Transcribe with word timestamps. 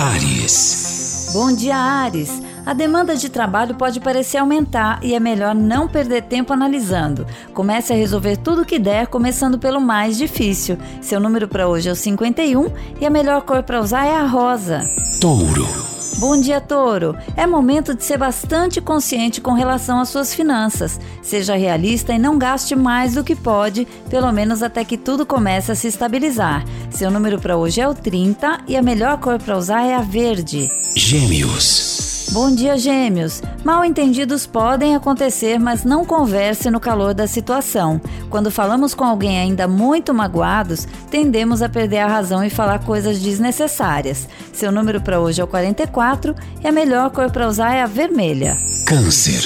Ares. 0.00 1.28
Bom 1.34 1.52
dia, 1.54 1.76
Ares. 1.76 2.40
A 2.64 2.72
demanda 2.72 3.14
de 3.14 3.28
trabalho 3.28 3.74
pode 3.74 4.00
parecer 4.00 4.38
aumentar 4.38 4.98
e 5.02 5.14
é 5.14 5.20
melhor 5.20 5.54
não 5.54 5.86
perder 5.86 6.22
tempo 6.22 6.54
analisando. 6.54 7.26
Comece 7.52 7.92
a 7.92 7.96
resolver 7.96 8.38
tudo 8.38 8.62
o 8.62 8.64
que 8.64 8.78
der, 8.78 9.08
começando 9.08 9.58
pelo 9.58 9.78
mais 9.78 10.16
difícil. 10.16 10.78
Seu 11.02 11.20
número 11.20 11.46
para 11.46 11.68
hoje 11.68 11.90
é 11.90 11.92
o 11.92 11.96
51 11.96 12.72
e 12.98 13.04
a 13.04 13.10
melhor 13.10 13.42
cor 13.42 13.62
para 13.62 13.78
usar 13.78 14.06
é 14.06 14.14
a 14.14 14.24
rosa. 14.24 14.88
Touro. 15.20 15.89
Bom 16.20 16.38
dia, 16.38 16.60
Touro. 16.60 17.16
É 17.34 17.46
momento 17.46 17.94
de 17.94 18.04
ser 18.04 18.18
bastante 18.18 18.78
consciente 18.78 19.40
com 19.40 19.54
relação 19.54 20.00
às 20.00 20.10
suas 20.10 20.34
finanças. 20.34 21.00
Seja 21.22 21.56
realista 21.56 22.12
e 22.12 22.18
não 22.18 22.36
gaste 22.36 22.76
mais 22.76 23.14
do 23.14 23.24
que 23.24 23.34
pode, 23.34 23.88
pelo 24.10 24.30
menos 24.30 24.62
até 24.62 24.84
que 24.84 24.98
tudo 24.98 25.24
comece 25.24 25.72
a 25.72 25.74
se 25.74 25.88
estabilizar. 25.88 26.62
Seu 26.90 27.10
número 27.10 27.40
para 27.40 27.56
hoje 27.56 27.80
é 27.80 27.88
o 27.88 27.94
30 27.94 28.64
e 28.68 28.76
a 28.76 28.82
melhor 28.82 29.18
cor 29.18 29.38
para 29.38 29.56
usar 29.56 29.86
é 29.86 29.94
a 29.94 30.02
verde. 30.02 30.68
Gêmeos. 30.94 31.99
Bom 32.32 32.54
dia, 32.54 32.78
gêmeos. 32.78 33.42
Mal 33.64 33.84
entendidos 33.84 34.46
podem 34.46 34.94
acontecer, 34.94 35.58
mas 35.58 35.82
não 35.82 36.04
converse 36.04 36.70
no 36.70 36.78
calor 36.78 37.12
da 37.12 37.26
situação. 37.26 38.00
Quando 38.28 38.52
falamos 38.52 38.94
com 38.94 39.02
alguém 39.02 39.36
ainda 39.36 39.66
muito 39.66 40.14
magoados, 40.14 40.86
tendemos 41.10 41.60
a 41.60 41.68
perder 41.68 41.98
a 41.98 42.06
razão 42.06 42.44
e 42.44 42.48
falar 42.48 42.84
coisas 42.84 43.18
desnecessárias. 43.18 44.28
Seu 44.52 44.70
número 44.70 45.00
para 45.00 45.18
hoje 45.18 45.40
é 45.40 45.44
o 45.44 45.48
44 45.48 46.32
e 46.62 46.68
a 46.68 46.72
melhor 46.72 47.10
cor 47.10 47.32
para 47.32 47.48
usar 47.48 47.74
é 47.74 47.82
a 47.82 47.86
vermelha. 47.86 48.56
Câncer. 48.86 49.42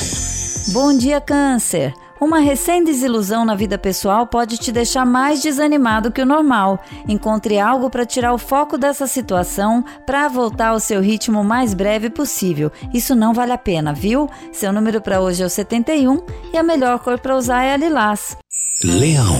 Bom 0.74 0.94
dia, 0.94 1.22
Câncer. 1.22 1.94
Uma 2.24 2.38
recém-desilusão 2.38 3.45
na 3.45 3.55
vida 3.55 3.77
pessoal 3.77 4.27
pode 4.27 4.56
te 4.56 4.73
deixar 4.73 5.05
mais 5.05 5.42
desanimado 5.42 6.10
que 6.10 6.23
o 6.23 6.27
normal. 6.27 6.80
Encontre 7.06 7.59
algo 7.59 7.91
para 7.91 8.06
tirar 8.06 8.33
o 8.33 8.38
foco 8.38 8.78
dessa 8.78 9.06
situação 9.06 9.84
para 10.06 10.27
voltar 10.27 10.69
ao 10.69 10.80
seu 10.80 11.02
ritmo 11.02 11.45
mais 11.45 11.74
breve 11.74 12.09
possível. 12.09 12.73
Isso 12.95 13.14
não 13.14 13.34
vale 13.34 13.52
a 13.52 13.59
pena, 13.59 13.92
viu? 13.92 14.27
Seu 14.53 14.72
número 14.72 15.03
para 15.03 15.20
hoje 15.20 15.42
é 15.42 15.47
o 15.47 15.50
71 15.50 16.22
e 16.50 16.56
a 16.56 16.62
melhor 16.62 16.98
cor 17.00 17.19
para 17.19 17.36
usar 17.36 17.62
é 17.62 17.75
a 17.75 17.77
lilás. 17.77 18.38
Leão. 18.83 19.39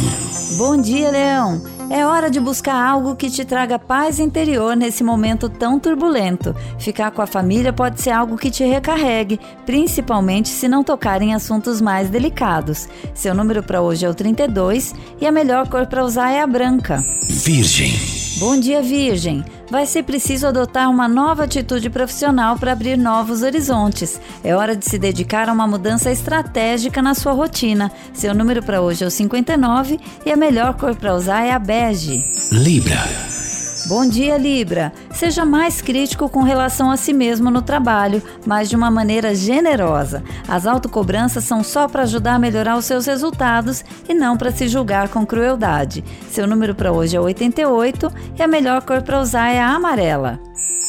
Bom 0.57 0.81
dia, 0.81 1.11
Leão. 1.11 1.61
É 1.91 2.07
hora 2.07 2.31
de 2.31 2.39
buscar 2.39 2.77
algo 2.77 3.17
que 3.17 3.29
te 3.29 3.45
traga 3.45 3.79
paz 3.79 4.21
interior 4.21 4.77
nesse 4.77 5.03
momento 5.03 5.49
tão 5.49 5.79
turbulento. 5.79 6.55
Ficar 6.79 7.11
com 7.11 7.21
a 7.21 7.27
família 7.27 7.73
pode 7.73 8.01
ser 8.01 8.11
algo 8.11 8.39
que 8.39 8.51
te 8.51 8.65
recarregue, 8.65 9.41
principalmente 9.67 10.49
se 10.49 10.69
não 10.69 10.85
tocar 10.85 11.21
em 11.21 11.35
assuntos 11.35 11.81
mais 11.81 12.09
delicados. 12.09 12.89
Seu 13.13 13.35
número 13.35 13.63
para 13.63 13.83
hoje 13.83 14.07
é 14.07 14.09
o 14.09 14.15
32 14.15 14.95
e 15.21 15.27
a 15.27 15.33
melhor 15.33 15.69
cor 15.69 15.87
para 15.87 16.05
usar 16.05 16.31
é 16.31 16.41
a 16.41 16.47
branca. 16.47 17.03
Virgem. 17.29 17.93
Bom 18.39 18.59
dia, 18.59 18.81
Virgem. 18.83 19.45
Vai 19.75 19.87
ser 19.87 20.05
preciso 20.05 20.47
adotar 20.47 20.89
uma 20.89 21.09
nova 21.09 21.43
atitude 21.43 21.91
profissional 21.91 22.57
para 22.57 22.71
abrir 22.71 22.97
novos 22.97 23.43
horizontes. 23.43 24.21
É 24.45 24.55
hora 24.55 24.77
de 24.77 24.89
se 24.89 24.97
dedicar 24.97 25.49
a 25.49 25.53
uma 25.53 25.67
mudança 25.67 26.13
estratégica 26.13 27.03
na 27.03 27.13
sua 27.13 27.33
rotina. 27.33 27.91
Seu 28.13 28.33
número 28.33 28.63
para 28.63 28.81
hoje 28.81 29.03
é 29.03 29.07
o 29.09 29.11
59 29.11 29.99
e 30.25 30.31
a 30.31 30.37
melhor 30.37 30.75
cor 30.75 30.95
para 30.95 31.13
usar 31.13 31.45
é 31.45 31.51
a 31.51 31.59
bege. 31.59 32.23
Libra. 32.53 33.34
Bom 33.87 34.09
dia, 34.09 34.39
Libra. 34.39 34.93
Seja 35.13 35.45
mais 35.45 35.83
crítico 35.83 36.29
com 36.29 36.43
relação 36.43 36.91
a 36.91 36.97
si 36.97 37.13
mesmo 37.13 37.51
no 37.51 37.61
trabalho, 37.61 38.23
mas 38.47 38.71
de 38.71 38.77
uma 38.77 38.91
maneira 38.91 39.35
generosa. 39.35 40.25
As 40.49 40.67
autocobranças 40.67 41.45
são 41.45 41.63
só 41.63 41.87
para 41.87 42.05
ajudar 42.05 42.35
a 42.35 42.39
melhorar 42.39 42.79
os 42.79 42.87
seus 42.87 43.05
resultados 43.05 43.85
e 44.09 44.15
não 44.15 44.39
para 44.39 44.51
se 44.51 44.69
julgar 44.69 45.09
com 45.09 45.27
crueldade. 45.27 46.03
Seu 46.31 46.47
número 46.47 46.75
para 46.75 46.93
hoje 46.93 47.17
é 47.17 47.21
88 47.21 48.11
e 48.39 48.43
a 48.43 48.49
melhor 48.49 48.83
cor 48.83 49.03
para 49.03 49.21
usar 49.21 49.51
é 49.51 49.61
a 49.61 49.75
amarela. 49.75 50.41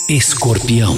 Escorpião. 0.09 0.95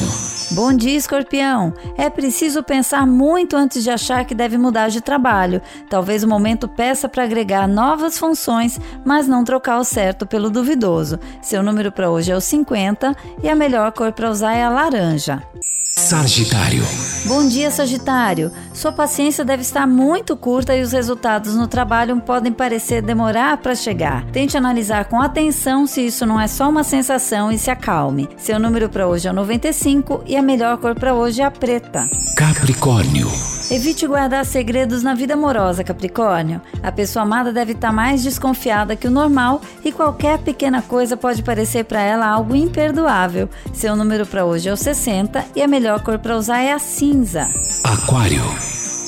Bom 0.51 0.73
dia, 0.73 0.95
escorpião. 0.97 1.73
É 1.97 2.09
preciso 2.09 2.63
pensar 2.63 3.05
muito 3.05 3.57
antes 3.57 3.83
de 3.83 3.89
achar 3.89 4.23
que 4.23 4.33
deve 4.33 4.57
mudar 4.57 4.87
de 4.87 5.01
trabalho. 5.01 5.61
Talvez 5.89 6.23
o 6.23 6.27
momento 6.27 6.69
peça 6.69 7.09
para 7.09 7.23
agregar 7.23 7.67
novas 7.67 8.17
funções, 8.17 8.79
mas 9.03 9.27
não 9.27 9.43
trocar 9.43 9.77
o 9.77 9.83
certo 9.83 10.25
pelo 10.25 10.49
duvidoso. 10.49 11.19
Seu 11.41 11.61
número 11.61 11.91
para 11.91 12.09
hoje 12.09 12.31
é 12.31 12.35
o 12.35 12.41
50 12.41 13.13
e 13.43 13.49
a 13.49 13.55
melhor 13.55 13.91
cor 13.91 14.13
para 14.13 14.29
usar 14.29 14.53
é 14.53 14.63
a 14.63 14.69
laranja. 14.69 15.43
Sagitário. 15.97 16.83
Bom 17.25 17.45
dia, 17.47 17.71
Sagitário. 17.71 18.51
Sua 18.71 18.91
paciência 18.91 19.43
deve 19.43 19.63
estar 19.63 19.87
muito 19.87 20.37
curta 20.37 20.75
e 20.75 20.81
os 20.81 20.91
resultados 20.91 21.55
no 21.55 21.67
trabalho 21.67 22.21
podem 22.21 22.53
parecer 22.53 23.01
demorar 23.01 23.57
para 23.57 23.73
chegar. 23.73 24.23
Tente 24.27 24.55
analisar 24.55 25.05
com 25.05 25.19
atenção 25.19 25.87
se 25.87 26.05
isso 26.05 26.23
não 26.25 26.39
é 26.39 26.47
só 26.47 26.69
uma 26.69 26.83
sensação 26.83 27.51
e 27.51 27.57
se 27.57 27.71
acalme. 27.71 28.29
Seu 28.37 28.59
número 28.59 28.87
para 28.87 29.07
hoje 29.07 29.27
é 29.27 29.31
o 29.31 29.33
95 29.33 30.23
e 30.27 30.36
a 30.37 30.41
melhor 30.41 30.77
cor 30.77 30.93
para 30.93 31.13
hoje 31.13 31.41
é 31.41 31.45
a 31.45 31.51
preta. 31.51 32.07
Capricórnio. 32.35 33.27
Evite 33.71 34.05
guardar 34.05 34.45
segredos 34.45 35.03
na 35.03 35.13
vida 35.13 35.33
amorosa, 35.33 35.83
Capricórnio. 35.83 36.61
A 36.81 36.91
pessoa 36.91 37.23
amada 37.23 37.51
deve 37.51 37.73
estar 37.73 37.91
mais 37.91 38.23
desconfiada 38.23 38.95
que 38.95 39.07
o 39.07 39.11
normal 39.11 39.61
e 39.83 39.91
qualquer 39.91 40.37
pequena 40.37 40.81
coisa 40.81 41.17
pode 41.17 41.41
parecer 41.43 41.85
para 41.85 42.01
ela 42.01 42.27
algo 42.27 42.55
imperdoável. 42.55 43.49
Seu 43.73 43.95
número 43.95 44.25
para 44.25 44.45
hoje 44.45 44.69
é 44.69 44.73
o 44.73 44.77
60 44.77 45.43
e 45.55 45.61
a 45.61 45.67
melhor 45.67 46.01
cor 46.03 46.19
para 46.19 46.37
usar 46.37 46.59
é 46.61 46.71
a 46.71 46.79
cinza. 46.79 47.49
Aquário. 47.83 48.43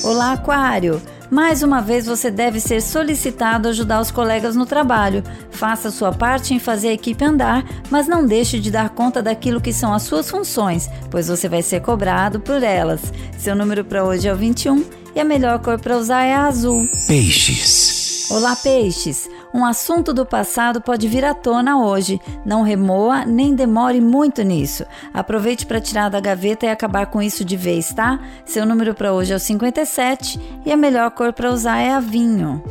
Olá, 0.03 0.33
Aquário. 0.33 1.01
Mais 1.29 1.61
uma 1.61 1.79
vez 1.79 2.07
você 2.07 2.31
deve 2.31 2.59
ser 2.59 2.81
solicitado 2.81 3.67
a 3.67 3.71
ajudar 3.71 4.01
os 4.01 4.09
colegas 4.09 4.55
no 4.55 4.65
trabalho. 4.65 5.23
Faça 5.51 5.91
sua 5.91 6.11
parte 6.11 6.53
em 6.53 6.59
fazer 6.59 6.89
a 6.89 6.93
equipe 6.93 7.23
andar, 7.23 7.63
mas 7.91 8.07
não 8.07 8.25
deixe 8.25 8.59
de 8.59 8.71
dar 8.71 8.89
conta 8.89 9.21
daquilo 9.21 9.61
que 9.61 9.71
são 9.71 9.93
as 9.93 10.03
suas 10.03 10.29
funções, 10.29 10.89
pois 11.11 11.27
você 11.27 11.47
vai 11.47 11.61
ser 11.61 11.81
cobrado 11.81 12.39
por 12.39 12.63
elas. 12.63 13.13
Seu 13.37 13.55
número 13.55 13.85
para 13.85 14.03
hoje 14.03 14.27
é 14.27 14.33
o 14.33 14.37
21 14.37 14.83
e 15.15 15.19
a 15.19 15.23
melhor 15.23 15.59
cor 15.59 15.79
para 15.79 15.97
usar 15.97 16.23
é 16.23 16.33
a 16.33 16.47
azul. 16.47 16.87
Peixes. 17.07 18.29
Olá, 18.31 18.55
peixes! 18.55 19.29
Um 19.53 19.65
assunto 19.65 20.13
do 20.13 20.25
passado 20.25 20.79
pode 20.79 21.07
vir 21.07 21.25
à 21.25 21.33
tona 21.33 21.83
hoje. 21.83 22.21
Não 22.45 22.61
remoa 22.61 23.25
nem 23.25 23.55
demore 23.55 23.99
muito 23.99 24.43
nisso. 24.43 24.85
Aproveite 25.13 25.65
para 25.65 25.81
tirar 25.81 26.09
da 26.09 26.19
gaveta 26.19 26.65
e 26.65 26.69
acabar 26.69 27.07
com 27.07 27.21
isso 27.21 27.43
de 27.43 27.57
vez, 27.57 27.91
tá? 27.93 28.19
Seu 28.45 28.65
número 28.65 28.93
para 28.93 29.13
hoje 29.13 29.33
é 29.33 29.35
o 29.35 29.39
57 29.39 30.39
e 30.65 30.71
a 30.71 30.77
melhor 30.77 31.09
cor 31.11 31.33
para 31.33 31.51
usar 31.51 31.79
é 31.79 31.91
a 31.91 31.99
vinho. 31.99 32.61